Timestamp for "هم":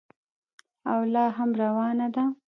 1.37-1.49